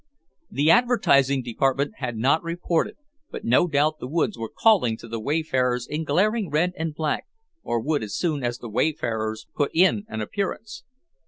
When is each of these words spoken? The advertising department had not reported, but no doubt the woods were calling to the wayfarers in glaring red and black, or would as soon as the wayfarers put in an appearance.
The 0.49 0.71
advertising 0.71 1.43
department 1.43 1.97
had 1.97 2.17
not 2.17 2.41
reported, 2.41 2.95
but 3.29 3.43
no 3.45 3.67
doubt 3.67 3.99
the 3.99 4.07
woods 4.07 4.35
were 4.35 4.49
calling 4.49 4.97
to 4.97 5.07
the 5.07 5.19
wayfarers 5.19 5.85
in 5.87 6.05
glaring 6.05 6.49
red 6.49 6.73
and 6.75 6.95
black, 6.95 7.27
or 7.61 7.79
would 7.79 8.01
as 8.01 8.15
soon 8.15 8.43
as 8.43 8.57
the 8.57 8.67
wayfarers 8.67 9.45
put 9.55 9.69
in 9.75 10.05
an 10.09 10.19
appearance. 10.19 10.83